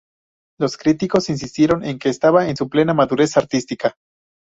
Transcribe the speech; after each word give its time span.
Los 0.59 0.77
críticos 0.77 1.29
insistieron 1.29 1.85
en 1.85 1.99
que 1.99 2.09
estaba 2.09 2.47
en 2.49 2.57
su 2.57 2.67
plena 2.69 2.95
madurez 2.95 3.37
artística. 3.37 3.93